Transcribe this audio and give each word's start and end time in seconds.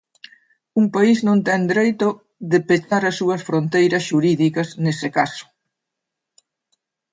Un 0.79 0.85
país 0.95 1.17
non 1.27 1.39
ten 1.47 1.61
dereito 1.71 2.07
de 2.51 2.59
pechar 2.67 3.03
as 3.05 3.15
súas 3.19 3.41
fronteiras 3.49 4.03
xurídicas 4.09 4.67
nese 4.83 5.09
caso. 5.17 5.45